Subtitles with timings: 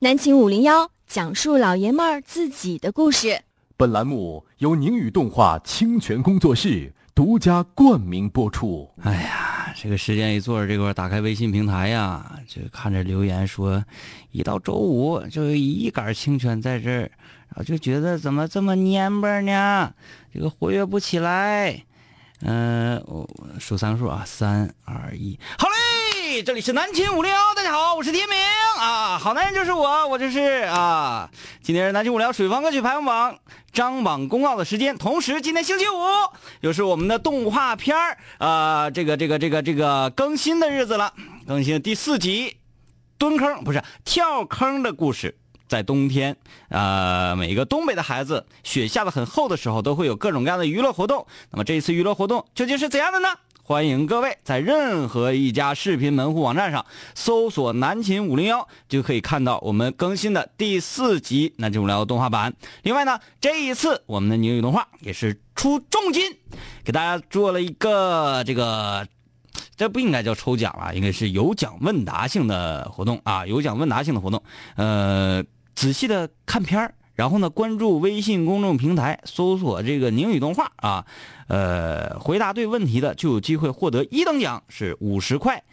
[0.00, 3.40] 南秦五零幺讲述老爷们儿自己的故事。
[3.76, 8.88] 本栏目由宁宇动画清泉工作室独家冠名播出。
[9.02, 13.84] 哎呀，这个时间一坐着这块儿，打开微信平台呀，就看着留言说，
[14.30, 17.10] 一到周五就有一杆清泉在这儿，
[17.48, 19.92] 然后就觉得怎么这么蔫巴呢？
[20.32, 21.82] 这个活跃不起来。
[22.42, 23.28] 嗯、我
[23.58, 25.74] 数三数啊，三二一，好嘞！
[26.44, 28.38] 这里是南秦五零幺，大家好，我是天明
[28.78, 31.30] 啊，好男人就是我，我就是啊。
[31.62, 33.38] 今天是南秦五零幺水房歌曲排行榜
[33.72, 35.96] 张榜公告的时间，同时今天星期五
[36.60, 41.14] 又是我们的动画片儿啊，这个这个这个这个更新的日子了，
[41.46, 42.58] 更新第四集，
[43.16, 45.38] 蹲坑不是跳坑的故事。
[45.66, 46.34] 在冬天，
[46.70, 51.26] 呃，每一个东北的孩子，雪下的很厚的时候，都会有各种各样的娱乐活动。
[51.50, 53.28] 那么这一次娱乐活动究竟是怎样的呢？
[53.68, 62.54] 欢迎各位在任何一家视频门户网站上搜索“南秦五零幺”，就可以看到我们更新的第四集《南秦五零幺》动画版。
[62.82, 66.34] 另外呢，这一次我们的宁宇动画也是出重金，
[66.82, 69.06] 给大家做了一个这个
[69.76, 74.42] 这不应该叫抽奖了，应该是有奖问答性的活动啊，有奖问答性的活动。
[74.76, 75.44] 呃，
[75.74, 81.04] 仔细的看片儿，然后呢，关注微信公众平台，搜索这个宁宇动画啊，
[81.48, 85.64] 呃，回答对问题的就有机会获得一等奖是五十块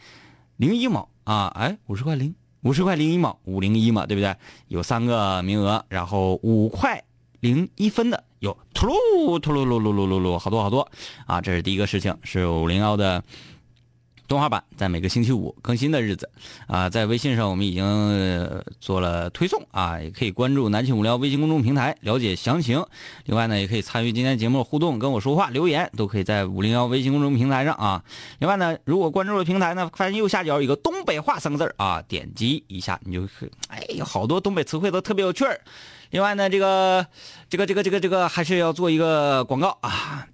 [0.58, 4.36] 零一毛啊，哎，五十块零五十块零一毛，五零一嘛，对不对？
[4.70, 7.04] 有三个名额，然后五块
[7.42, 10.90] 零一分的有突噜突噜噜噜噜噜噜，好多好多
[11.28, 11.40] 啊！
[11.40, 13.24] 这是第一个事情，是五零幺的。
[14.28, 16.30] 动画版在每个星期五更新的日子，
[16.68, 22.84] 啊，在微信上我们已经做了推送啊，也可以关注南庆无聊微信公众平台了解详情。
[23.26, 28.04] 另外呢，也可以参与今天节目互动，跟我说话留言，都可以在五零幺微信公众平台上啊。
[28.40, 35.62] 另外呢，如果关注了平台呢，发现右下角有一个东北话三个字啊，点击一下你就可以，哎，有好多东北词汇都特别有趣儿。
[36.10, 37.06] 另外呢，这个
[37.50, 40.28] 这个这个这个这个还是要做一个广告啊。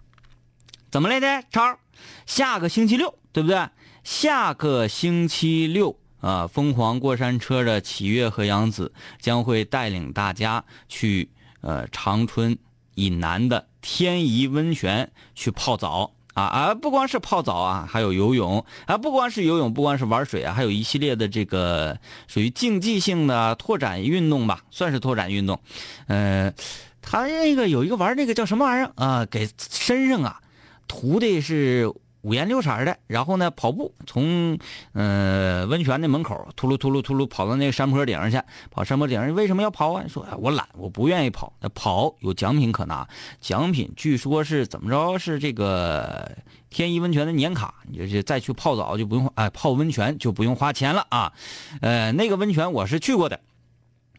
[0.90, 1.78] 怎么来的，超？
[2.26, 3.58] 下个星期六，对不对？
[4.04, 11.30] 下个星期六啊，疯狂过山车的启月和杨子将会带领大家去
[11.62, 12.58] 呃长春
[12.96, 16.74] 以南的天怡温泉去泡澡啊啊！
[16.74, 18.98] 不光是泡澡啊，还有游泳啊！
[18.98, 25.60] 不光是游泳，不光是玩水啊，还有一系列的这个属于竞技性的拓展运动吧，算是拓展运动。
[26.08, 26.54] 呃，
[27.02, 29.26] 他那个有一个玩那个叫什么玩意儿啊？
[29.26, 30.42] 给身上啊
[30.88, 31.92] 涂的是。
[32.22, 34.58] 五颜六色的，然后呢，跑步从
[34.94, 38.40] 呃温泉的门口秃噜秃噜秃噜跑到那个山坡顶上去，
[38.70, 40.04] 跑山坡顶上为什么要跑啊？
[40.08, 41.52] 说我懒，我不愿意跑。
[41.60, 43.08] 那跑有奖品可拿，
[43.40, 45.18] 奖品据说是怎么着？
[45.18, 46.32] 是这个
[46.70, 51.34] 天一温泉的年卡，你就是再去泡澡就不用哎泡温泉就不用花钱了啊。
[51.82, 53.40] 呃，那个温泉我是去过的，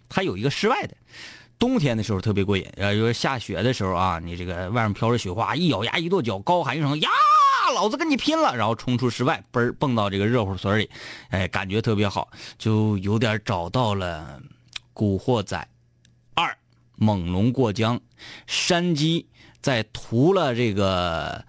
[0.09, 0.97] 它有一个室外的。
[1.59, 7.09] 冬天的时候特别过瘾，呃，就是下雪的时候啊，你这个外面飘着雪花，一咬牙一跺脚，高喊一声呀！
[7.73, 8.57] 老子跟你拼了！
[8.57, 10.91] 然后冲出室外，嘣儿蹦到这个热乎水里，
[11.31, 12.29] 哎，感觉特别好，
[12.59, 14.41] 就有点找到了
[14.93, 15.69] 《古惑仔
[16.35, 16.49] 二》
[16.97, 18.01] 猛龙过江，
[18.47, 19.27] 山鸡
[19.61, 21.45] 在屠了这个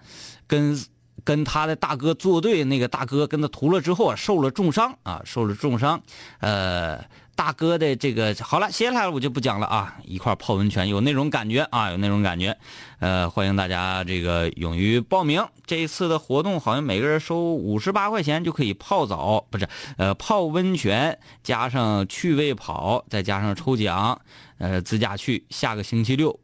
[0.46, 0.78] 跟
[1.22, 6.02] 跟他的大哥作对，那个大哥跟他屠了之后啊，受了重伤啊，受了重伤，
[6.40, 7.04] 呃。
[7.36, 9.96] 大哥的这个好了，接下来我就不讲了啊！
[10.04, 12.56] 一块泡温泉有那种感觉啊，有那种感觉，
[13.00, 15.44] 呃，欢迎大家这个勇于报名。
[15.66, 24.20] 这一次的活动好像每个人收五十八块钱就可以泡澡，不是呃泡温泉，加上趣味跑，再加上抽奖，
[24.58, 25.44] 呃自驾去。
[25.50, 26.38] 下个星期六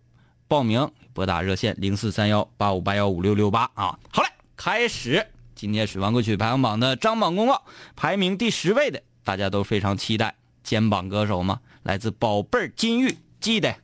[0.49, 3.97] 报名，拨打热线零四三幺八五八幺五六六八啊。
[4.13, 5.25] 好嘞，开始
[5.55, 7.63] 今天水王歌曲排行榜的张榜公告，
[7.95, 10.35] 排名第十位的大家都非常期待。
[10.63, 11.61] 肩膀歌手吗？
[11.83, 13.75] 来自宝贝儿金玉，记得。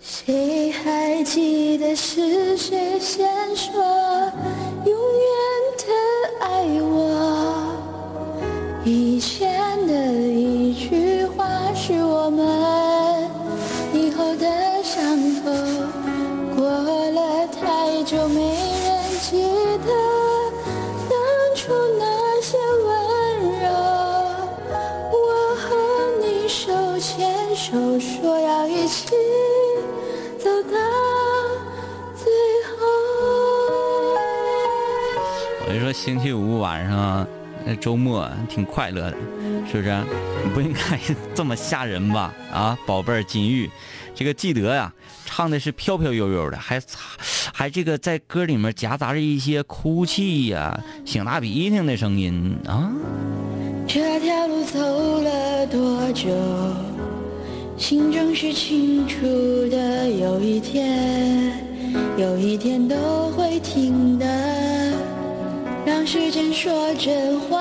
[0.00, 3.72] 谁还记得是谁先说
[4.84, 5.30] 永远
[5.78, 5.84] 的
[6.40, 7.25] 爱我？
[8.88, 13.28] 以前的一句话是我们
[13.92, 14.46] 以后的
[14.84, 15.02] 伤
[15.42, 15.50] 口，
[16.54, 19.42] 过了太久没人记
[19.84, 19.92] 得
[21.10, 21.18] 当
[21.56, 22.88] 初那些温
[23.60, 23.66] 柔。
[25.10, 25.16] 我
[25.56, 25.66] 和
[26.20, 29.08] 你手牵手说要一起
[30.38, 30.78] 走到
[32.14, 32.32] 最
[32.70, 32.86] 后。
[35.66, 37.26] 我就说星期五晚上。
[37.66, 39.16] 那周末挺快乐的，
[39.68, 39.96] 是不是？
[40.44, 40.98] 你不应该
[41.34, 42.32] 这么吓人吧？
[42.52, 43.68] 啊，宝贝儿金玉，
[44.14, 44.92] 这个记得呀，
[45.24, 46.80] 唱的是飘飘悠悠的，还
[47.52, 52.92] 还这个在歌里面夹杂着一些哭泣呀、擤大鼻涕的声音啊。
[53.88, 56.30] 这条路走了多久？
[57.76, 59.16] 心中是清楚
[59.68, 60.08] 的。
[60.08, 61.52] 有一天，
[62.16, 64.26] 有一天都会停的。
[66.06, 67.60] 时间说真话。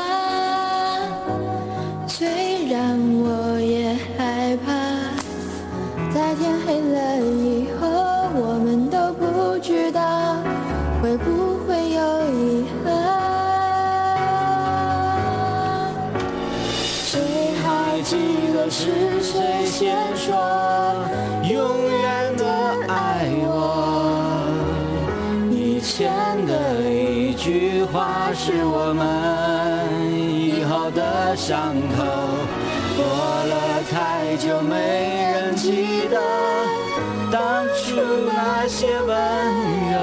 [2.08, 4.72] 虽然我也害怕，
[6.14, 7.88] 在天黑了以后，
[8.36, 10.38] 我们都不知道
[11.02, 12.94] 会不会有遗憾。
[17.04, 17.20] 谁
[17.64, 18.16] 还记
[18.54, 20.85] 得是谁先说
[27.96, 29.06] 话是我们
[30.22, 32.04] 以后的伤口，
[32.98, 33.06] 过
[33.48, 34.76] 了太久没
[35.32, 36.20] 人记得
[37.32, 37.96] 当初
[38.28, 39.16] 那些温
[39.94, 39.96] 柔。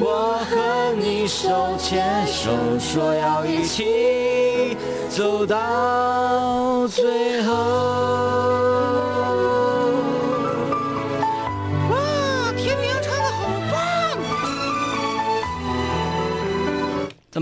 [0.00, 2.50] 我和你手牵手，
[2.80, 4.76] 说要一起
[5.08, 8.57] 走到最后。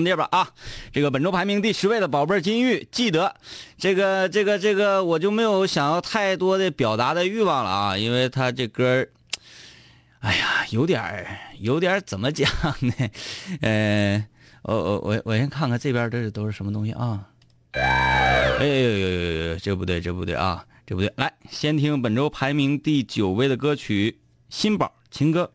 [0.07, 0.49] 地吧啊，
[0.93, 3.35] 这个本周排名第十位的宝贝金玉，记得
[3.77, 9.05] 这个这个这个，我就没有想要太多的表达的欲望了啊，因为他这歌，
[10.21, 11.27] 哎呀，有点儿
[11.59, 12.49] 有点儿怎么讲
[12.81, 12.93] 呢？
[13.61, 14.25] 呃，
[14.63, 17.27] 我我我我先看看这边这都是什么东西啊？
[17.73, 24.19] 哎呦呦呦呦，这不对这不对啊，这不对，来先听本周排名第九位的歌曲
[24.49, 25.51] 《新宝情歌》。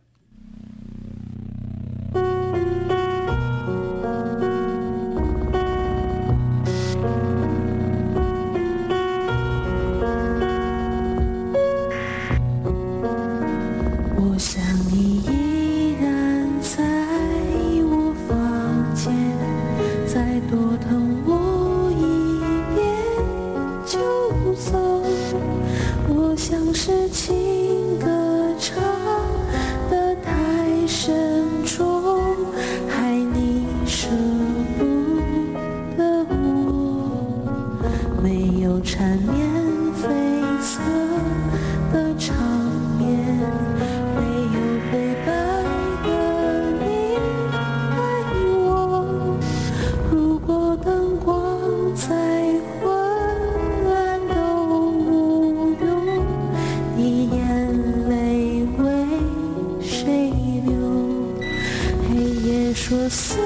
[62.73, 63.37] 说思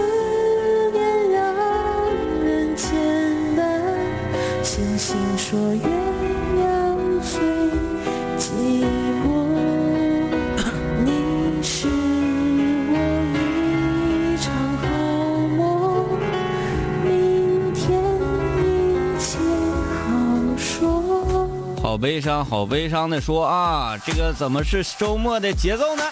[0.93, 1.43] 念让
[2.43, 2.91] 人简
[3.55, 3.97] 单，
[4.63, 5.81] 星星说月
[6.55, 7.39] 亮最
[8.37, 8.85] 寂
[9.25, 9.25] 寞。
[11.03, 11.87] 你是
[12.91, 12.93] 我
[14.07, 14.85] 一场好
[15.57, 16.07] 梦，
[17.03, 17.83] 明天
[18.61, 18.63] 一
[19.19, 19.37] 切
[20.03, 20.03] 好
[20.55, 21.49] 说。
[21.81, 26.03] 好悲伤，好悲伤的说啊，这个怎么是周末的节奏呢？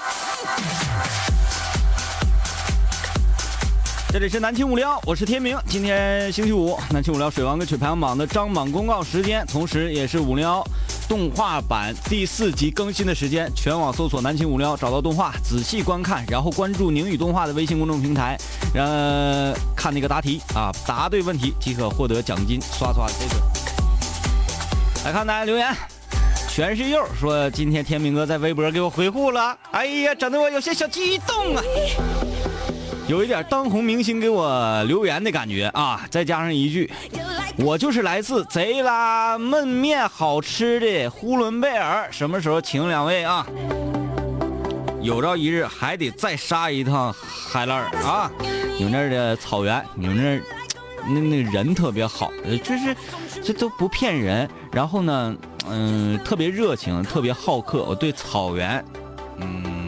[4.13, 5.57] 这里是南青五零幺，我是天明。
[5.65, 10.63] 今天星期五，南青五零幺水王歌曲排行榜的张榜公告时间，同时也是五零幺
[11.09, 13.51] 动画版第四集更新的时间。
[13.55, 18.37] 全网搜索南青五零幺，找到动画，仔细观看，然后关注宁宇动画的微信公众平台，
[18.75, 23.41] 呃，看那个答题啊，答对问题即可获得奖金，刷刷这个。
[25.05, 25.75] 来看大家留言，
[26.47, 31.63] 全是柚说今天天明哥在微博给我回复了，哎呀，整得我有些小激动啊，
[33.07, 36.89] 有一点当红明星给我留言的感觉啊，再加上一句，
[37.57, 43.45] 我就是来自贼拉焖面好吃的呼伦贝尔，什么时候请两位啊？
[45.01, 48.31] 有朝一日还得再杀一趟海拉尔啊！
[48.77, 50.41] 你们那儿的草原，你们那儿
[51.05, 52.31] 那那人特别好，
[52.63, 52.95] 就是
[53.43, 54.49] 这都不骗人。
[54.71, 55.35] 然后呢，
[55.69, 57.83] 嗯，特别热情，特别好客。
[57.83, 58.83] 我对草原，
[59.41, 59.82] 嗯，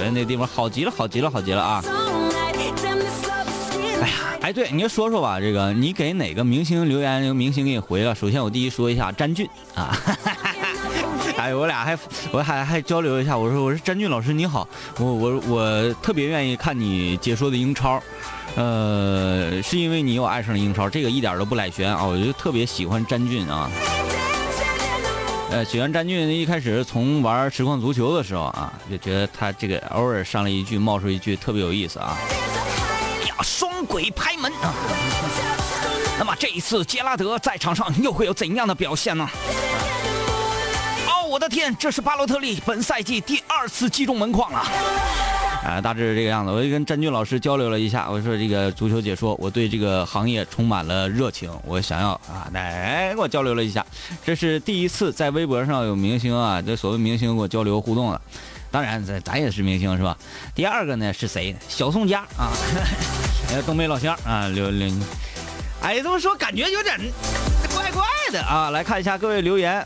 [0.00, 1.84] 觉得那地方好极了，好极了，好极了啊！
[4.00, 8.14] 哎呀，哎，对，你就说说吧，这个你给哪个明星留言，明星给你回了。
[8.14, 9.94] 首先，我第一说一下詹俊啊，
[11.36, 11.98] 哎，我俩还
[12.32, 14.66] 我还还交流一下，我说我说詹俊老师你好，
[14.98, 18.02] 我我我特别愿意看你解说的英超，
[18.54, 23.70] 呃，是因为你又爱上了英超，这个一点都不赖玄啊，我就特别喜欢詹俊啊。
[25.50, 32.16] 呃，喜欢詹俊一开始从玩实况足球的时候啊，就觉得他这个偶尔上来一句冒出一句特别有意思啊。
[33.42, 34.72] 双鬼拍门啊！
[36.18, 39.28] 那么这一次杰拉德在场上又会有怎样的表现呢？
[41.08, 44.62] 哦，我的天，这是巴洛特利本赛季第二次击中门框了。
[45.64, 46.50] 啊，大致是这个样子。
[46.50, 53.84] 我就跟詹俊老师交流了一下，我说这个足球解说，我对这个行业充满了热情，我想要啊，来跟我交流了一下。
[54.24, 58.20] 这是第一次在微博上有明星啊，这所谓明星跟我交流互动了。
[58.70, 60.16] 当然，咱咱也是明星是吧？
[60.54, 61.54] 第二个呢是谁？
[61.68, 62.50] 小宋佳啊，
[63.66, 64.90] 东北老乡啊，刘刘。
[65.82, 66.98] 哎，这么说感觉有点
[67.74, 68.02] 怪怪
[68.32, 68.70] 的啊。
[68.70, 69.84] 来看一下各位留言。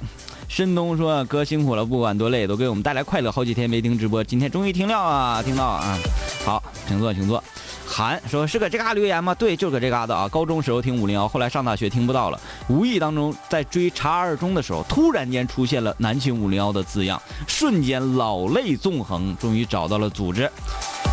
[0.48, 3.32] 申东说：“哥辛苦了，不管多累，都给我们带来快乐。
[3.32, 5.98] 好几天没听直播，今天终于听了啊，听到啊。
[6.44, 7.42] 好，请坐，请坐。”
[7.86, 9.34] 韩说：“是搁这嘎留言吗？
[9.34, 10.28] 对，就搁这嘎的啊。
[10.28, 12.40] 高中时候听五零幺，后来上大学听不到了。
[12.68, 20.50] 无意当中在追查二中的时候，突然间出现了南秦五零幺的字样，瞬间老泪纵横，终于找到了组织。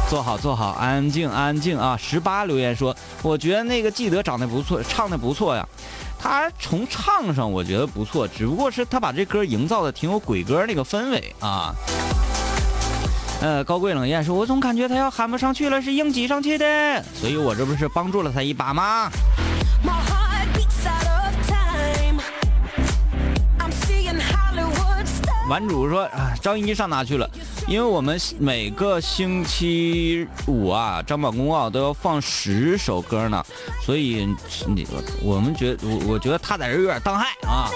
[0.10, 1.98] 坐好，坐好，安静，安静啊。
[1.98, 5.68] 十八留言说：我觉得那个记得长得不错，唱的不错呀。”
[6.22, 11.74] 他从唱上我觉得不错，只不过是他把这歌营造的挺有鬼歌那个氛围啊。
[13.42, 19.10] 呃，高贵冷艳说：“我总感觉他要喊不上去了，是硬挤上去的，所以我这不是帮助了他一把吗？”
[25.50, 27.28] 玩主说：“啊，张一上哪去了？
[27.68, 33.44] 因为我们每个星期五啊，张宝公告都要放十首歌呢，
[33.86, 34.28] 所以
[34.68, 34.86] 你
[35.22, 37.70] 我们觉我我觉得他在这有点当害啊。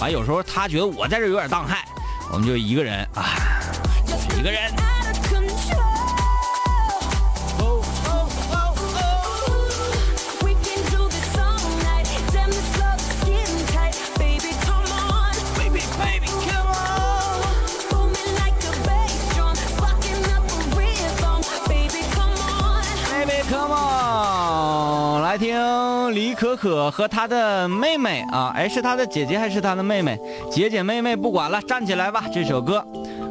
[0.00, 1.84] 完有时候他觉得我在这有点当害，
[2.32, 3.24] 我们就一个人啊，
[4.38, 4.72] 一个人。”
[26.56, 30.18] 可和她的妹妹啊，哎，是她的姐姐还是她的妹妹？
[30.50, 32.24] 姐姐妹妹不管了，站起来吧！
[32.32, 32.84] 这首歌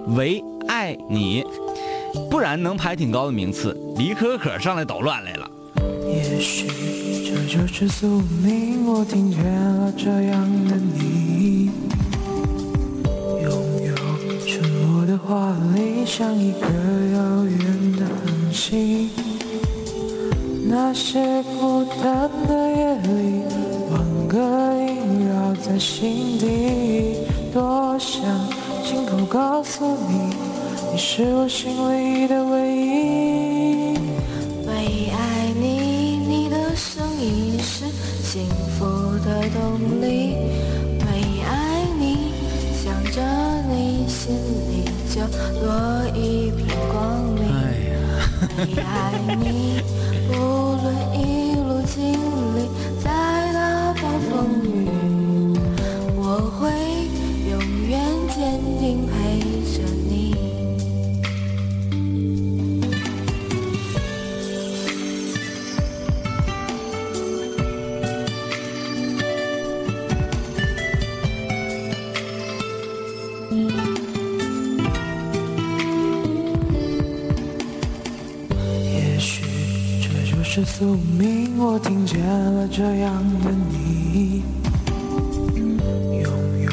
[0.16, 1.44] 《唯爱你》，
[2.30, 3.78] 不然能排挺高的名次。
[3.98, 5.50] 李可可上来捣乱来了。
[6.06, 6.68] 也许
[7.26, 11.72] 这就是宿命，我听见了这样的你，
[13.42, 13.52] 拥
[13.88, 13.96] 有
[14.46, 19.10] 沉默的华丽，像一个遥远的恒星。
[20.76, 21.22] 那些
[21.60, 23.44] 孤单的夜里，
[23.92, 24.40] 万个
[24.82, 27.20] 萦绕在心底，
[27.54, 28.24] 多想
[28.84, 30.34] 亲口告诉你，
[30.92, 33.94] 你是我心里的唯一。
[34.66, 37.86] 为爱你，你的声音是
[38.24, 38.44] 幸
[38.76, 38.84] 福
[39.24, 40.38] 的动力。
[41.06, 41.06] 为
[41.46, 42.34] 爱你，
[42.84, 43.22] 想着
[43.70, 44.34] 你，心
[44.72, 45.22] 里就
[45.62, 45.70] 多
[46.16, 47.44] 一片光明。
[48.58, 48.92] 为爱
[49.36, 49.84] 你。
[50.30, 50.63] 无
[80.56, 83.12] 是宿命，我听见了这样
[83.44, 84.44] 的你，
[85.56, 86.32] 拥
[86.62, 86.70] 有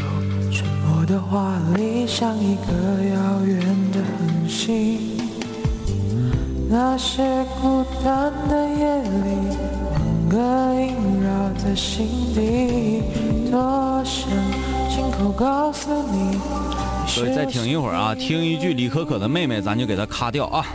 [0.52, 2.72] 沉默的华丽，像一个
[3.08, 3.58] 遥远
[3.90, 4.98] 的恒星。
[6.68, 7.22] 那些
[7.62, 9.56] 孤单的夜里，
[9.94, 10.38] 万个
[10.78, 13.02] 萦绕在心底，
[13.50, 14.28] 多想
[14.90, 16.38] 亲口告诉你。
[17.34, 20.66] 再听一会儿啊，听一句李可可的妹妹，咱就给她卡掉啊。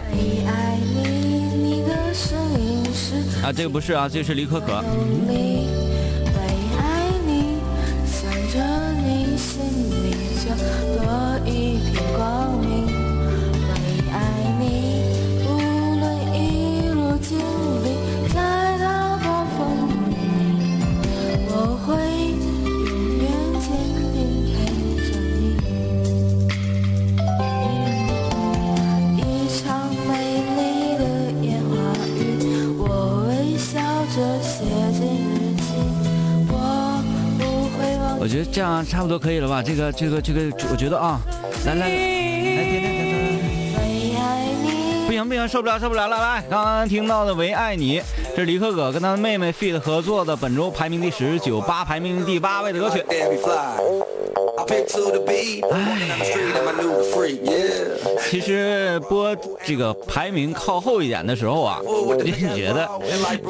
[3.45, 4.83] 啊，这个不是啊，这个是李可可。
[38.85, 39.63] 样差不多可以了吧？
[39.63, 41.19] 这个、这个、这个，我觉得啊，
[41.65, 43.15] 来来来，来点点点点。
[45.05, 46.17] 不行不行，受不了受不了了！
[46.17, 47.99] 来，刚刚听到的《唯爱你》
[48.35, 53.03] 这是李可可跟他的妹妹 feat 合作的，本周排名第十九，八排名第八位的歌曲。
[53.07, 53.25] Yeah.
[58.27, 62.89] 其实播这个排名靠后一点的时候啊，我就觉得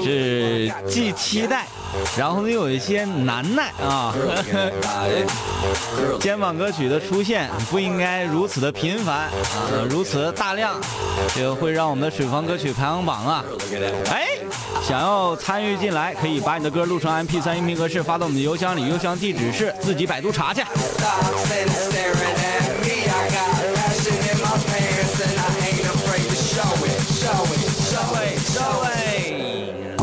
[0.03, 1.65] 是既期待，
[2.17, 4.13] 然后呢有一些难耐啊。
[6.19, 9.31] 肩膀歌曲的出现不应该如此的频繁啊，
[9.89, 10.79] 如此大量，
[11.33, 13.43] 这个会让我们的水房歌曲排行榜啊，
[14.11, 14.27] 哎，
[14.87, 20.61] 想要参与进来，可以把你的歌录成 MP3 音频格式发到我们的邮箱里，邮箱地址是自己百度查去。
[26.55, 27.59] Show it, show it,
[27.91, 29.14] show it, show it.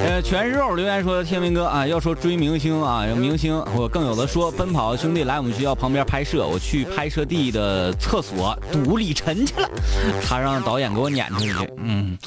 [0.00, 9.68] 呃，全肉留言说：“天明哥啊，要说追明星啊，明星我更有的说，奔跑兄弟来我们学校旁边拍摄，我去拍摄地的厕所堵李晨去了，
[10.26, 11.52] 他让导演给我撵出去。”
[11.82, 12.16] 嗯。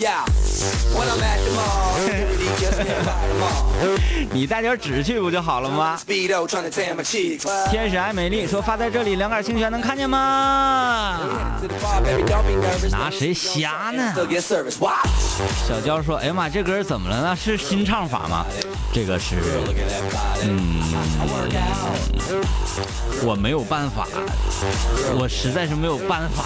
[4.31, 5.99] 你带点纸去不就好了吗？
[7.69, 11.19] 天使爱美丽说发在这里，两杆清泉能看见吗？
[12.91, 14.13] 拿谁瞎呢？
[15.67, 17.35] 小娇说：“哎呀妈，这歌怎么了呢？
[17.35, 18.45] 是新唱法嘛，
[18.91, 19.35] 这个是，
[20.41, 20.81] 嗯，
[23.23, 24.07] 我没有办法，
[25.17, 26.45] 我实在是没有办法。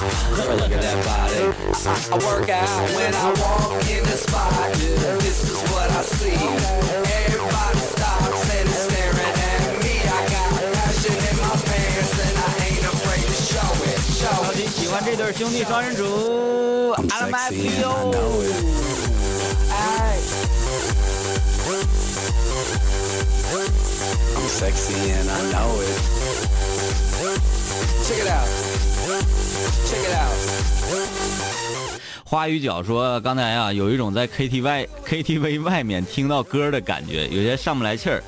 [14.53, 18.94] 挺喜欢这对兄弟双人组，I'm happy 哟。
[24.35, 25.99] I'm sexy and I know it.
[28.03, 28.47] Check it out.
[29.87, 30.33] Check it out.
[32.23, 38.23] 花语角说：“刚才啊，有一种在 KTV KTV 外面听到歌的感觉，有些上不来气儿。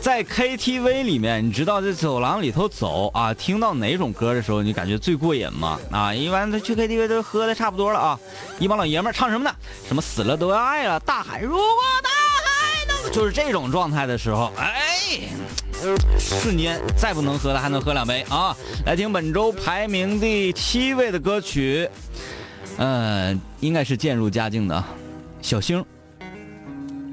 [0.00, 5.80] 在 KTV 里面，你知道在走廊里头走啊，听到哪种歌的时候，你感觉最过瘾吗？
[5.90, 8.20] 啊，一般他去 KTV 都喝的差不多了啊，
[8.60, 9.50] 一帮老爷们儿唱什么呢？
[9.88, 11.64] 什么死了都要爱了，大海如果
[12.04, 12.10] 大，
[13.12, 14.72] 就是这种状态的时候，哎。”
[16.18, 18.56] 瞬间再不能喝了，还能喝两杯啊！
[18.86, 21.88] 来听本周排名第七位的歌曲，
[22.78, 24.82] 呃，应该是渐入佳境的
[25.42, 25.84] 小星，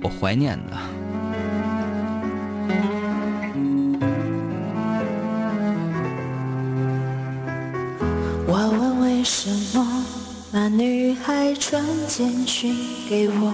[0.02, 0.78] 我怀念的。
[8.48, 10.06] 我问为什么
[10.52, 12.76] 那女孩传简讯
[13.08, 13.54] 给我，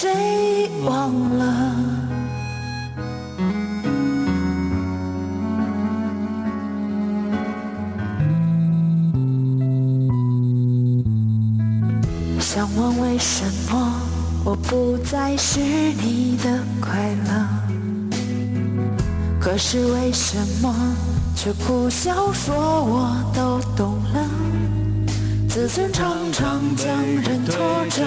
[0.00, 1.44] 谁忘了？
[12.38, 13.92] 想问为什么
[14.44, 17.48] 我不再是你的快乐？
[19.40, 20.72] 可是为什么
[21.34, 24.24] 却苦笑说我都懂了？
[25.48, 28.04] 自尊常常将人拖着，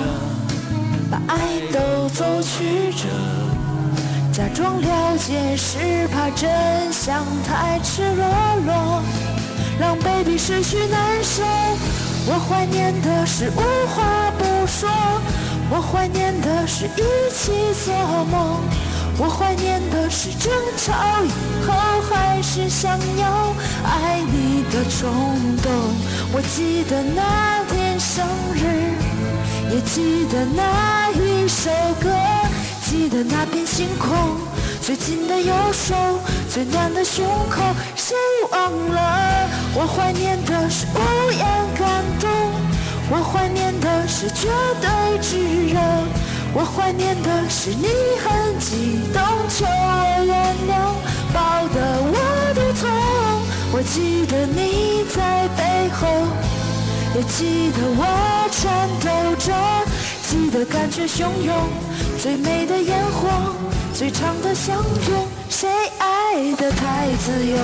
[1.11, 3.07] 把爱都走曲折。
[4.31, 6.49] 假装了解是怕真
[6.93, 8.25] 相太赤裸
[8.65, 9.03] 裸，
[9.77, 11.43] 让 baby 失去难受。
[12.27, 14.89] 我怀念的是无话不说，
[15.69, 17.51] 我怀念的是一起
[17.83, 17.93] 做
[18.31, 18.59] 梦。
[19.17, 20.93] 我怀念的是争吵
[21.23, 21.29] 以
[21.67, 21.73] 后
[22.09, 25.11] 还是想要爱你的冲
[25.61, 25.71] 动。
[26.31, 28.95] 我记得那天生日，
[29.75, 31.00] 也记得那
[31.51, 31.69] 首
[32.01, 32.09] 歌，
[32.81, 34.37] 记得那片星空，
[34.81, 35.93] 最近的右手，
[36.49, 37.61] 最暖的胸口，
[37.93, 38.15] 谁
[38.51, 39.49] 忘了？
[39.75, 41.45] 我怀念的是无言
[41.77, 42.29] 感动，
[43.11, 44.47] 我怀念的是绝
[44.79, 45.79] 对炙热。
[46.53, 47.87] 我怀念的是你
[48.23, 50.95] 很激动，求我原谅，
[51.33, 52.89] 抱得我的痛。
[53.73, 56.07] 我记得你在背后，
[57.13, 59.51] 也记得我颤抖着，
[60.51, 61.55] 的感觉汹涌，
[62.21, 63.55] 最美的烟火，
[63.93, 65.27] 最长的相拥。
[65.49, 67.57] 谁爱得太自由，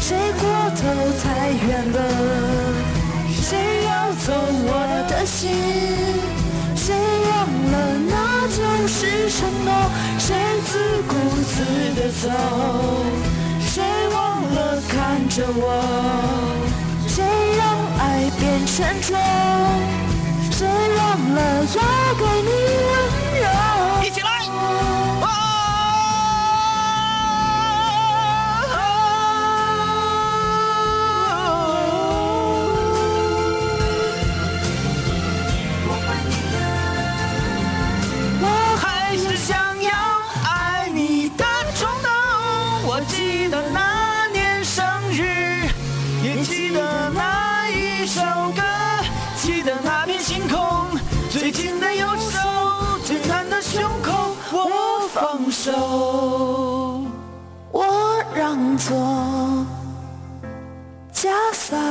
[0.00, 0.82] 谁过头
[1.22, 1.98] 太远了，
[3.30, 4.32] 谁要走
[4.64, 5.50] 我的心。
[6.74, 6.94] 谁
[7.30, 7.74] 忘了
[8.10, 8.12] 那
[8.48, 9.72] 就是承诺？
[10.18, 10.34] 谁
[10.66, 11.14] 自顾
[11.46, 11.54] 自
[11.94, 12.28] 的走？
[13.60, 15.64] 谁忘了看着我？
[17.06, 17.22] 谁
[17.56, 17.62] 让
[17.98, 18.00] 爱
[18.40, 19.16] 变沉重？
[20.62, 23.01] 谁忘了要给你。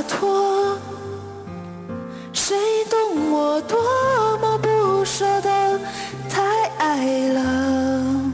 [0.02, 0.78] 洒脱。
[2.34, 2.58] 谁
[2.90, 3.78] 懂我多
[4.40, 5.80] 么不舍得，
[6.30, 6.42] 太
[6.80, 8.32] 爱了，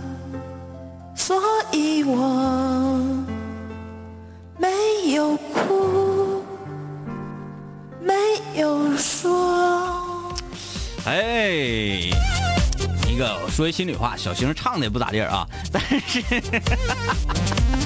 [1.16, 3.00] 所以我
[4.58, 6.42] 没有哭，
[8.02, 8.14] 没
[8.56, 10.34] 有说。
[11.06, 11.52] 哎，
[13.10, 16.22] 一个我说一心里话，小星唱的也不咋地啊，但是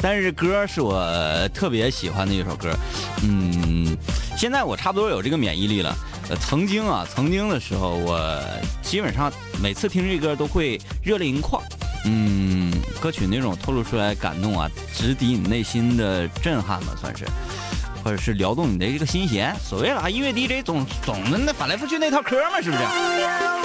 [0.00, 2.72] 但是歌是我特别喜欢的一首歌，
[3.22, 3.96] 嗯，
[4.36, 5.94] 现在我差不多有这个免疫力了。
[6.30, 8.40] 呃，曾经啊，曾经的时候，我
[8.82, 9.32] 基本上
[9.62, 11.62] 每次听这歌都会热泪盈眶。
[12.04, 17.24] 嗯，歌曲那种透露出来感动啊，直抵你内心的震撼吧，算是。
[18.04, 19.54] 或者是撩动你的这个心弦。
[19.58, 23.57] 所谓了啊，音乐 DJ 总总的那翻来覆去那套嗑嘛，是不是？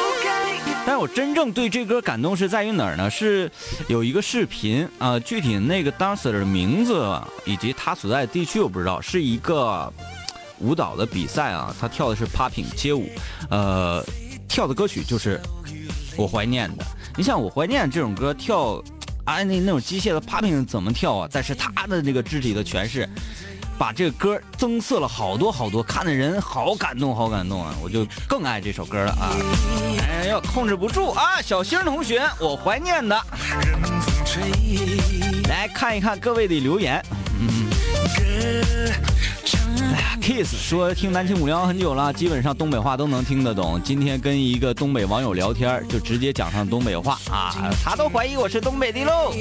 [0.86, 3.10] 但我真正对这歌感动是在于哪儿呢？
[3.10, 3.50] 是
[3.88, 9.91] 有一个视频啊、具体那个 dancer 的名字以及他所在的地区我不知道，是一个
[10.60, 13.10] 舞蹈的比赛啊，他跳的是 popping 街舞，
[13.50, 14.04] 呃，
[14.48, 15.39] 跳的歌曲就是
[16.17, 16.86] 我怀念的。
[17.15, 18.84] 你像我怀念这种歌跳，
[19.24, 21.30] 啊那那种机械的 popping 怎么跳啊？
[21.32, 23.08] 但是他的那个肢体的诠释。
[23.78, 27.74] 把这个歌增色了好多好多，看的人好感动，好感动啊！
[27.82, 29.32] 我就更爱这首歌了啊！
[30.00, 31.42] 哎呦，控制不住啊！
[31.42, 33.20] 小星同学，我怀念的，
[35.50, 37.04] 来看一看各位的留言。
[37.40, 37.70] 嗯，
[39.94, 43.82] 哎呀，Kiss 说听南青五零幺很久了，基本上东北话都能听得懂。
[43.84, 49.34] 今天跟一个东北网友聊天，就直接讲上东北话啊，他都怀疑我是东北的喽。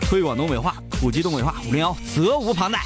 [0.00, 2.78] 推广东北话，普及东北话，五零幺责无旁贷。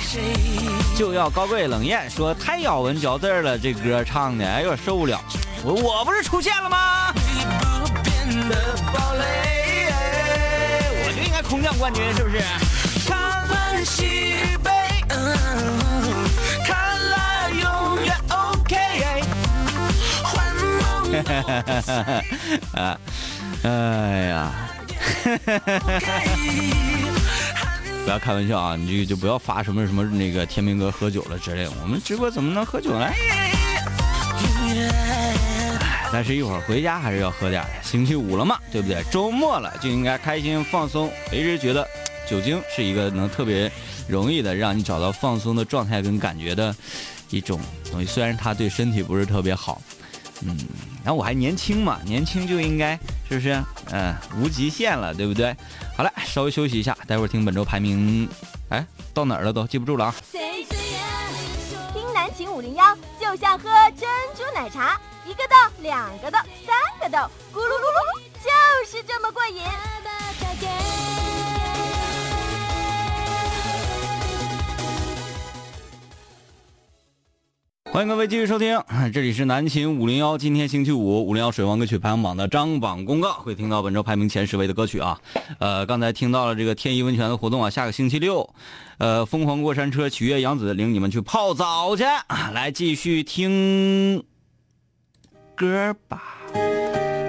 [0.96, 5.20] 就要高贵冷艳说太咬文嚼字了，这歌唱的，哎呦受不了。
[5.64, 7.12] 我我不是出现了吗？
[11.07, 12.38] 我就应该空降冠军，是不是？
[13.09, 14.70] 看来西北，
[16.64, 18.77] 看来永远 OK。
[22.77, 22.96] 啊，
[23.64, 23.68] 哎
[24.29, 24.53] 呀。
[28.05, 28.77] 不要开玩笑啊！
[28.77, 31.73] 你这个就不要发什么什么那个天明哥喝酒了之类的。
[31.83, 33.11] 我们直播怎么能喝酒呢？
[36.12, 37.71] 但是一会儿回家还是要喝点的。
[37.83, 39.03] 星期五了嘛，对不对？
[39.11, 41.11] 周末了就应该开心放松。
[41.33, 41.88] 我一直觉得
[42.29, 43.73] 酒精是一个能特别
[44.07, 46.77] 容易的让你找到放松的状态跟感觉的
[47.31, 47.59] 一种
[47.90, 48.07] 东西。
[48.07, 49.81] 虽然它对身体不是特别好，
[50.43, 50.57] 嗯，
[51.05, 53.62] 然后我还年轻嘛，年轻就应该是不是？
[53.93, 55.55] 嗯，无极限了，对不对？
[55.97, 58.27] 好了，稍微休息一下，待会儿听本周排名。
[58.71, 60.14] 哎，到哪儿了都记不住了啊！
[61.93, 67.19] 听南秦五零幺就像喝珍珠奶茶，一个豆，两个豆，三个豆，
[67.53, 69.62] 咕噜噜噜，就是这么过瘾。
[77.94, 78.76] 欢迎各位继续收听，
[79.14, 80.37] 这里是南秦五零幺。
[80.37, 85.16] 今天星期五，五零幺水王歌曲排行榜的张榜公告，会听到本周排名前十位的歌曲啊。
[85.61, 88.52] 呃，刚才听到了这个天一温泉的活动啊，下个星期六，
[88.98, 92.02] 呃，疯狂过山车曲悦杨子领你们去泡澡去，
[92.52, 94.20] 来继续听
[95.54, 96.20] 歌吧。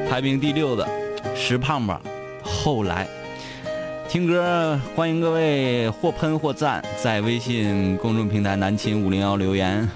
[0.09, 0.89] 排名第六的
[1.35, 2.01] 石胖胖，
[2.41, 3.07] 后来
[4.09, 9.87] 听歌，欢迎各位或喷或赞，在微信公众平台南秦五零幺留言。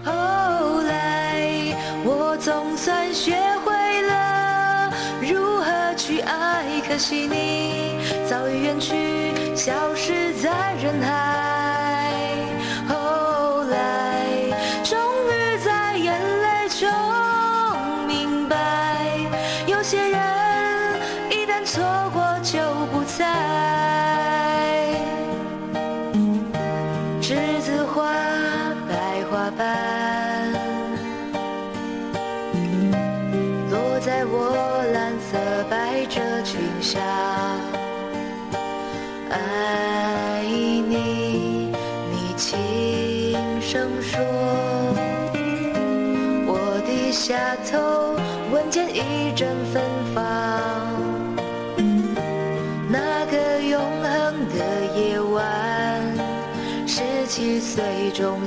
[2.39, 4.89] 总算学会了
[5.21, 7.99] 如何去爱，可惜你
[8.29, 11.58] 早已远去，消失在人海。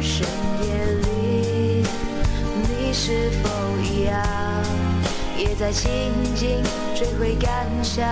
[0.00, 0.26] 深
[0.62, 1.84] 夜里，
[2.62, 3.48] 你是否
[3.82, 4.22] 一样？
[5.36, 5.88] 也在静
[6.34, 6.62] 静
[6.94, 8.04] 追悔感伤。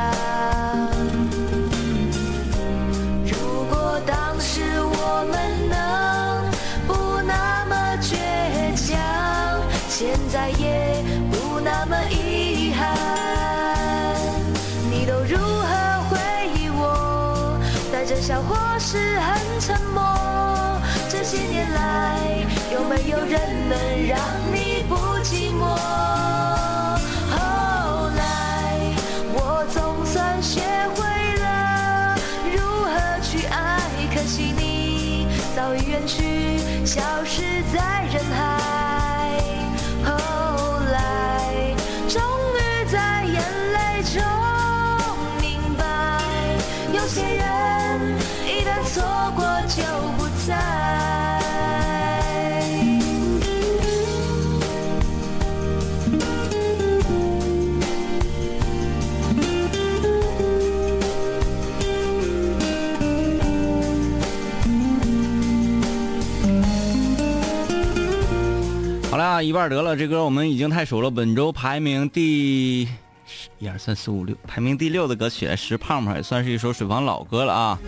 [69.42, 71.10] 一半得了，这歌我们已经太熟了。
[71.10, 72.82] 本周排名第
[73.58, 77.78] 一二三四五六，排名第六的歌曲《石胖胖》也算是一首水房老歌了啊。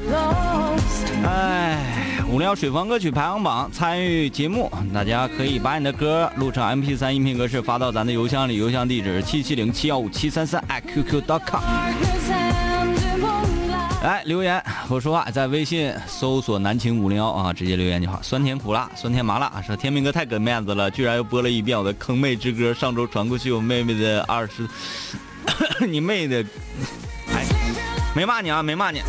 [1.25, 11.63] 哎，五零幺水房歌曲排行榜参与节目，大家可以把你的歌录成 MP 3音频格式发到咱的邮箱里，邮箱地址七七零七幺五七三三 @qq.com。
[14.03, 18.21] 来留言我说话，在微信搜索“南秦五零幺”啊，直接留言就好。
[18.23, 22.73] 酸甜苦辣，酸甜麻辣，说天明哥太给面子了，居然又播了一遍我的坑妹之歌。
[22.73, 24.69] 上周传过去，我妹妹的二十，
[25.89, 26.45] 你妹的，
[27.35, 27.45] 哎，
[28.15, 29.03] 没骂你啊，没骂你。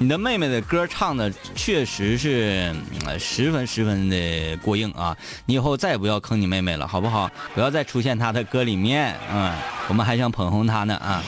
[0.00, 2.74] 你的妹妹的歌唱的确实是、
[3.18, 5.14] 十分十分的过硬啊！
[5.44, 7.30] 你以后再也不要坑你妹妹了，好不好？
[7.54, 9.52] 不要再出现她的歌里面，嗯，
[9.88, 11.22] 我们还想捧红她呢啊！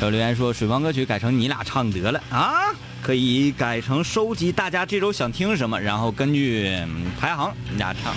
[0.00, 6.72] 有留言说水房歌曲改成你俩唱得了啊，可以改成收集大家这周想听什么，然后根据
[7.18, 8.14] 排行你俩唱。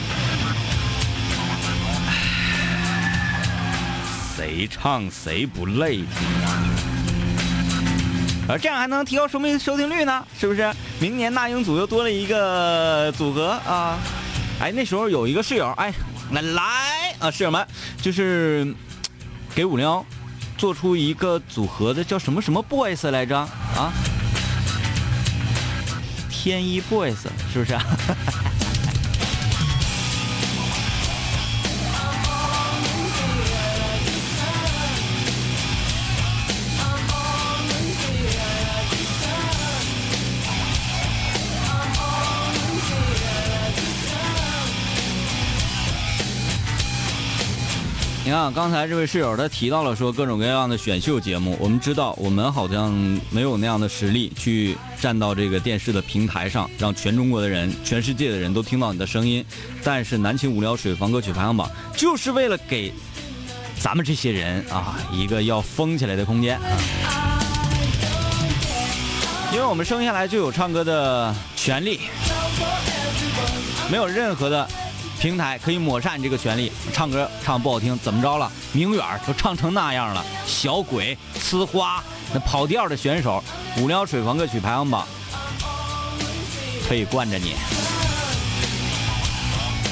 [4.36, 6.06] 谁唱谁不累听
[6.46, 6.64] 啊？
[8.48, 10.72] 而这样还能提高收听收听率呢，是不是？
[11.00, 13.98] 明年那英组又多了一个组合啊！
[14.60, 15.92] 哎，那时候有一个室友，哎，
[16.32, 16.64] 来来
[17.18, 17.66] 啊，室友们，
[18.00, 18.72] 就是
[19.56, 20.06] 给五零幺
[20.62, 23.92] 做出一个组合的，叫什么什么 boys 来着啊？
[26.30, 27.16] 天一 boys，
[27.52, 27.84] 是不是啊？
[48.32, 52.94] 你看，刚才这位室友他提到了说各种各样的选秀节目，我们知道我们好像
[53.30, 59.46] 没有那样的实力去站到这个电视的平台上，让全中国的人、全世界的人都听到你的声音。
[59.84, 62.94] 但是南秦无聊水房歌曲排行榜就是为了给
[63.82, 67.44] 咱们这些人啊一个要疯起来的空间啊，
[69.52, 72.00] 因为我们生下来就有唱歌的权利，
[73.92, 74.66] 没有任何的。
[75.22, 78.52] 平台可以抹杀你这个权利，唱歌唱不好听怎么着了？
[78.74, 82.04] 明远都唱成那样了，小鬼、呲花，
[82.34, 83.44] 那跑调的选手，
[83.78, 85.08] 无聊水房歌曲排行榜
[86.90, 87.54] 可以惯着你。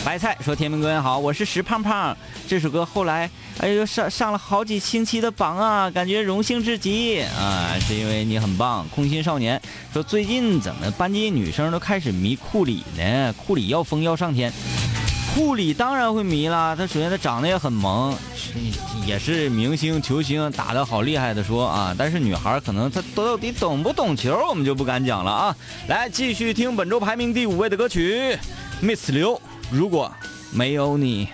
[0.04, 2.18] 白菜说：“天明哥你好，我是石胖胖。
[2.48, 9.62] 这首歌后来，哎呦上上了好几星期的榜啊，感觉荣幸至极啊，是因为你很棒。”空心少年
[9.94, 13.32] 说：“最近怎么班级女生都开始迷库里呢？
[13.34, 14.52] 库里要疯要上天。”
[15.34, 18.16] 库里当然会迷啦，他首先他长得也很萌，
[19.06, 21.96] 也是明星球星，打得好厉害的说啊。
[21.98, 25.56] 但是女孩可能她到底懂不懂球，我们就不敢讲了啊。
[25.88, 28.38] 来继续听本周排名第五位的歌曲
[28.82, 29.40] ，Miss 刘，
[29.72, 30.12] 如果
[30.52, 31.30] 没有你。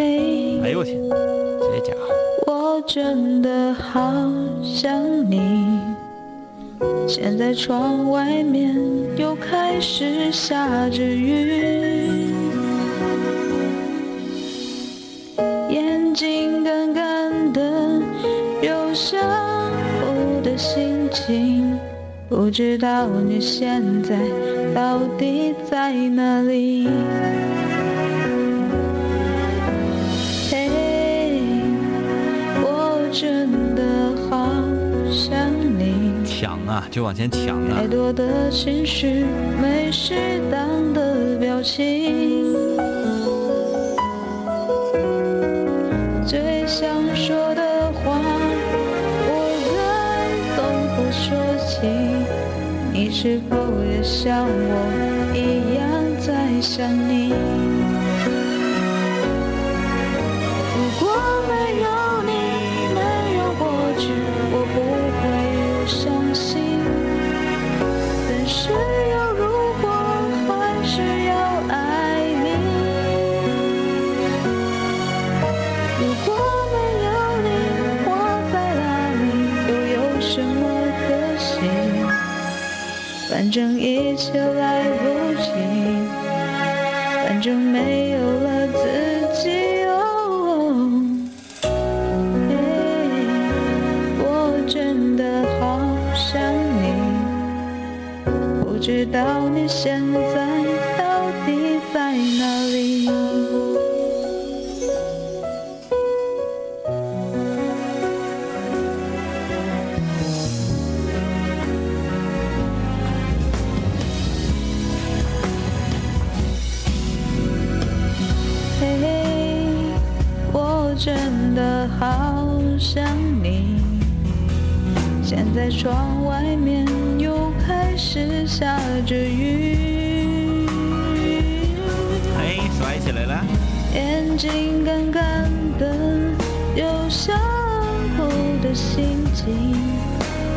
[0.00, 1.92] 哎呦我天，这家
[2.46, 2.52] 伙！
[2.52, 4.12] 我真的好
[4.62, 5.80] 想你。
[7.08, 8.76] 现在窗外面
[9.16, 12.30] 又开始下着雨，
[15.68, 18.00] 眼睛干干的，
[18.62, 19.20] 有想
[20.00, 21.76] 哭的心情。
[22.28, 24.16] 不知道你现在
[24.72, 26.86] 到底在哪里？
[36.90, 37.86] 就往前抢啊太！
[37.86, 39.24] 多的情绪，
[39.60, 42.54] 没适当的表情。
[46.26, 48.20] 最想说的话，
[49.28, 49.30] 我
[49.74, 49.78] 该
[50.54, 50.58] 从
[50.94, 51.26] 何说
[51.66, 51.86] 起？
[52.92, 54.50] 你是否也像我
[55.34, 55.82] 一样
[56.20, 57.32] 在想你？
[99.12, 100.47] 到你现在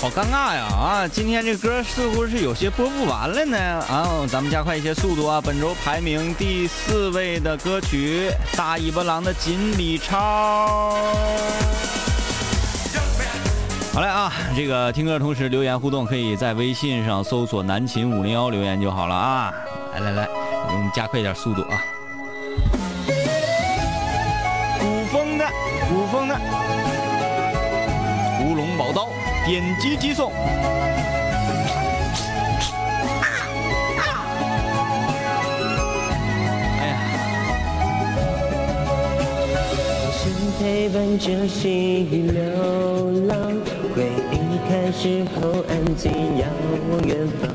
[0.00, 0.62] 好尴尬呀！
[0.62, 3.58] 啊，今天这歌似乎是有些播不完了呢。
[3.58, 5.40] 啊，咱们加快一些速度啊！
[5.44, 10.16] 本周排名第四位的歌曲《大尾巴狼的锦鲤超》。
[13.92, 19.52] 好嘞啊，这个听歌同时留言互动，可以在微信上搜索“南秦五零幺”留言就好了啊！
[19.94, 20.28] 来来来，
[20.68, 21.82] 我们加快一点速度啊！
[29.48, 30.30] 点击即送。
[30.30, 30.34] 哎
[36.86, 36.88] 呀，
[40.12, 40.28] 是
[40.60, 42.42] 陪伴着细雨流
[43.26, 43.38] 浪，
[43.96, 44.36] 回忆
[44.68, 45.40] 开始后
[45.70, 46.44] 安静遥
[46.90, 47.48] 望远方，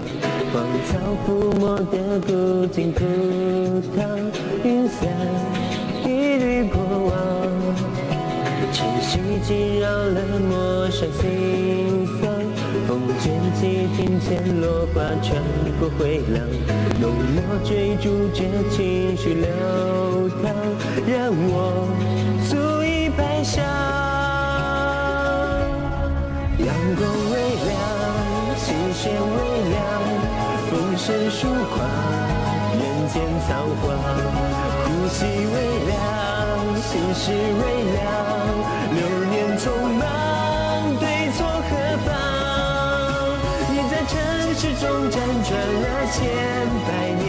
[0.52, 1.30] 荒草覆
[1.60, 3.02] 没的古井枯
[3.96, 4.02] 汤，
[4.64, 5.08] 云散
[6.04, 7.14] 一缕过往，
[9.04, 12.32] 晨曦惊扰了陌上心房，
[12.88, 15.43] 风卷起庭前落花穿
[15.78, 16.41] 过回廊，
[17.01, 19.49] 浓墨追逐着情绪流
[20.41, 20.56] 淌，
[21.06, 21.88] 让我
[22.49, 23.60] 足以白裳。
[26.60, 27.34] 阳光微
[27.68, 27.72] 亮，
[28.58, 29.38] 琴弦微
[29.70, 29.82] 凉，
[30.72, 31.86] 风声疏狂，
[32.80, 33.84] 人间草花，
[34.86, 35.56] 呼吸微
[35.88, 35.93] 凉，
[36.84, 37.63] 心事微
[37.93, 38.03] 凉，
[38.93, 38.99] 流
[39.31, 39.65] 年匆
[39.97, 40.01] 忙，
[40.99, 41.71] 对错何
[42.05, 42.11] 妨？
[43.71, 44.11] 你在尘
[44.53, 45.13] 世中辗
[45.43, 45.49] 转
[45.81, 46.19] 了千
[46.86, 46.89] 百
[47.23, 47.25] 年，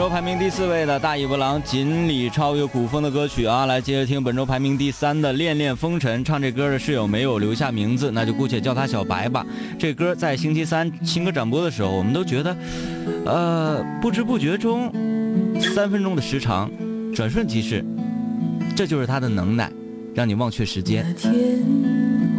[0.00, 6.24] 周排名第四位的大尾巴狼锦鲤超越古风的歌曲啊，来接着听本周排名第三的恋恋风尘。
[6.24, 9.44] 唱这歌的室友没有留下名字，那就姑且叫他小白吧。
[9.78, 12.56] 这歌在星期三新歌展播的时候，我们都觉得，
[13.26, 14.90] 呃，不知不觉中，
[15.74, 16.70] 三分钟的时长，
[17.14, 17.84] 转瞬即逝，
[18.74, 19.70] 这就是他的能耐，
[20.14, 21.12] 让你忘却时间那。
[21.12, 21.58] 天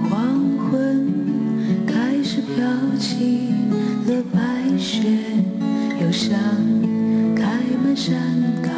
[0.09, 0.19] 黄
[0.57, 2.65] 昏开始飘
[2.97, 3.51] 起
[4.07, 4.39] 了白
[4.79, 5.03] 雪，
[6.01, 6.90] 忧伤开满
[7.95, 8.17] 山
[8.63, 8.71] 岗，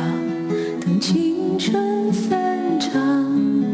[0.82, 3.73] 等青春散场。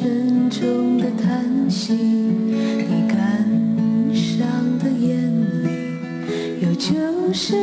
[0.00, 3.16] 沉重的叹息，你感
[4.14, 4.46] 伤
[4.78, 5.28] 的眼
[5.64, 5.66] 里
[6.64, 6.94] 有旧
[7.32, 7.56] 事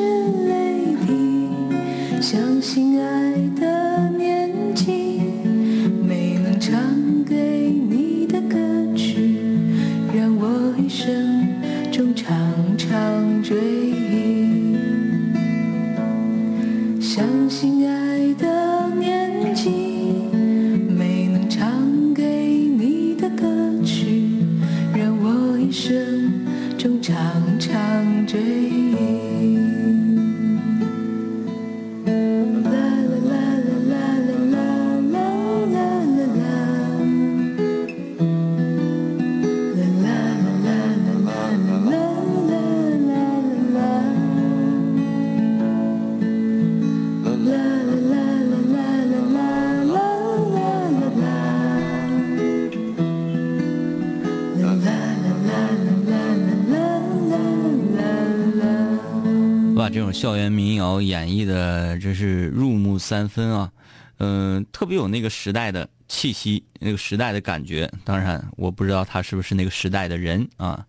[61.01, 63.71] 演绎的真是入木三分啊，
[64.19, 67.91] 嗯、特别有那个时代的气息，那个时代的感觉。
[68.03, 70.85] 当然，我不知道他是不是那个时代的人啊。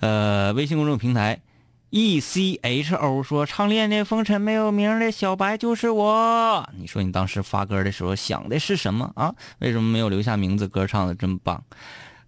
[0.00, 1.40] 呃，微信公众平台
[1.90, 9.34] E C H O 说：“唱恋恋风尘没有名的小白就是我。”你说你当时发歌的时候想的是什么啊？
[9.58, 10.68] 为什么没有留下名字？
[10.68, 11.62] 歌唱的真棒。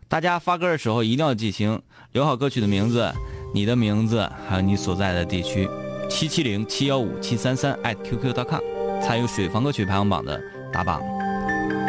[0.09, 3.11] 大家发歌的时候一定要记清，留好歌曲的名字、
[3.55, 5.66] 你的名字，还有你所在的地区。
[6.13, 8.61] 七七零七幺五七三三 at qq.com，
[9.01, 10.41] 参与水房歌曲排行榜的
[10.71, 11.01] 打榜。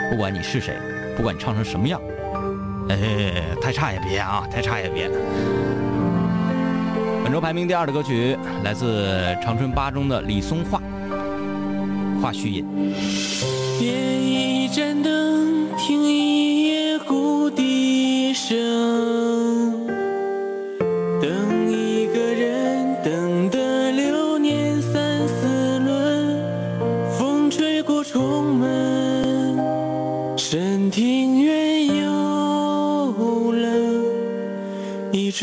[0.10, 0.76] 不管你是谁，
[1.16, 2.02] 不管你唱成什么样，
[2.90, 5.08] 哎，太差也别啊，太差也别。
[7.22, 10.82] 本周排名第二的歌曲来自长春八中的李松桦，
[12.22, 12.66] 《话絮引》。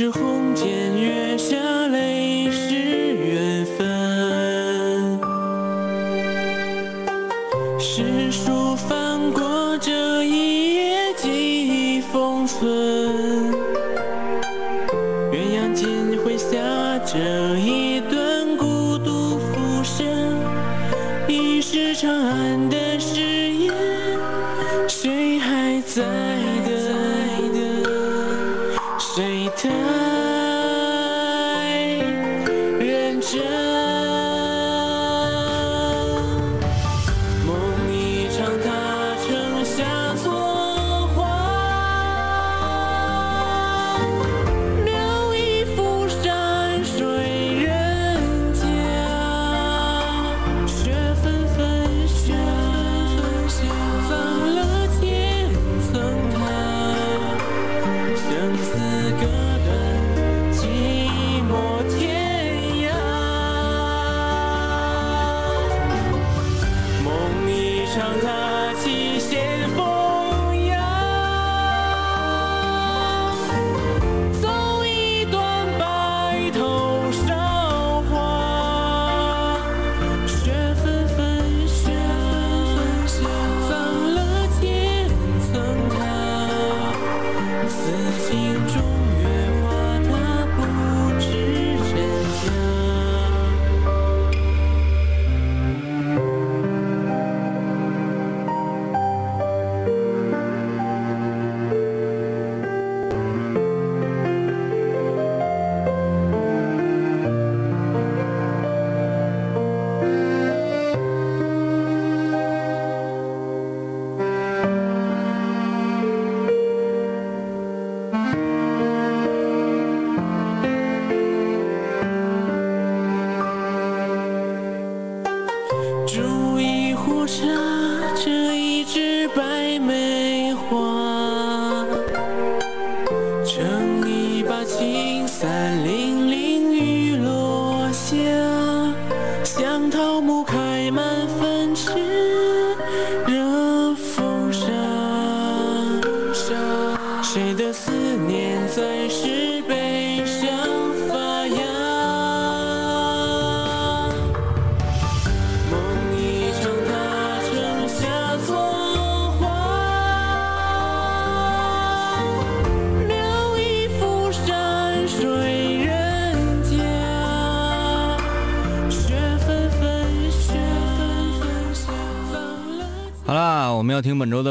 [0.01, 0.30] 时候。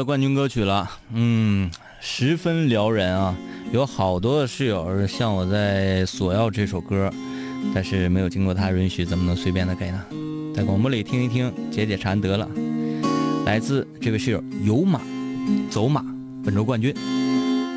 [0.04, 0.90] 冠军歌曲了。
[1.12, 1.70] 嗯，
[2.00, 3.34] 十分撩人啊！
[3.72, 7.10] 有好多的室友向我在索要这首歌，
[7.74, 10.02] 但是没有经过他允许，怎么能随便的给呢？
[10.54, 12.48] 在广播里听一听，解解馋得了。
[13.46, 15.00] 来自这位室友有马
[15.70, 16.04] 走马
[16.44, 16.94] 本周冠军。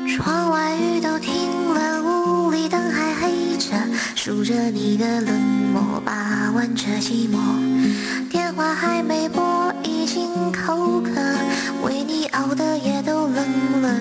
[0.08, 1.32] 窗外雨都停
[1.72, 3.76] 了，屋里灯还黑着，
[4.14, 5.40] 数着你的冷
[5.72, 7.38] 漠，把玩着寂寞。
[8.30, 11.10] 电话还没拨，已经口渴，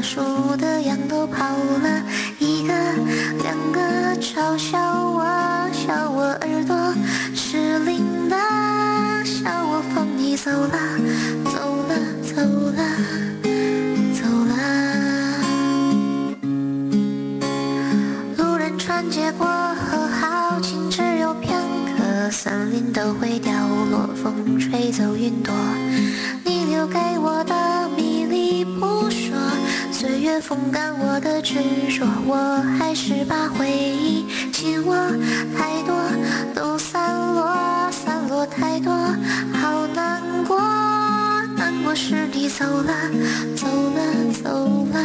[0.03, 2.03] 数的羊都跑了，
[2.37, 2.73] 一个
[3.41, 3.79] 两个
[4.19, 5.23] 嘲笑我，
[5.71, 6.93] 笑我耳朵
[7.33, 8.35] 失灵的，
[9.23, 10.77] 笑我放你走了，
[11.45, 12.35] 走了，走
[12.75, 12.83] 了，
[14.13, 14.53] 走了。
[18.37, 21.57] 路人穿街过河，好景只有片
[21.97, 23.53] 刻，森林都会掉
[23.89, 25.53] 落，风吹走云朵。
[30.41, 31.55] 风干我的执
[31.89, 32.35] 着，我
[32.77, 34.95] 还是把回忆紧握，
[35.55, 35.95] 太多
[36.53, 37.55] 都散落，
[37.91, 38.93] 散落太多，
[39.53, 40.59] 好难过，
[41.55, 42.93] 难过是你走了，
[43.55, 44.01] 走了，
[44.43, 44.99] 走了，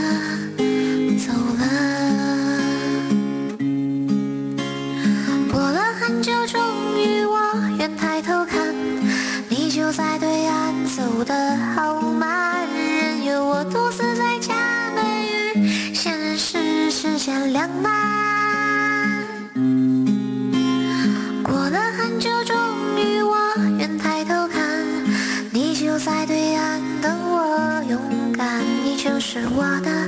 [29.41, 30.08] 是我的，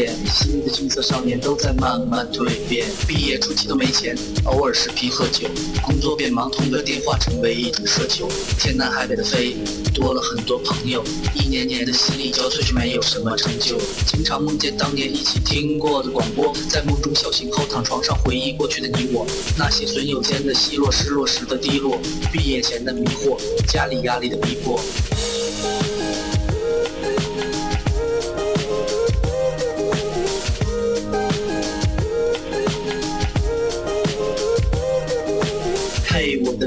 [0.00, 2.86] 锤炼，新的青涩少年都在慢慢蜕变。
[3.06, 5.46] 毕业初期都没钱，偶尔视频喝酒，
[5.82, 8.26] 工作变忙，通个电话成为一种奢求。
[8.58, 9.56] 天南海北的飞，
[9.92, 13.78] 多了很多朋友，一年年的心力交瘁却没有什么成就。
[14.06, 19.26] 经常梦见当年一起听过的广播，在梦中笑醒后躺床上回忆过去的你我，
[19.58, 21.98] 那些损友间的奚落，失落时的低落，
[22.32, 23.36] 毕业前的迷惑，
[23.68, 24.80] 家里压力的逼迫。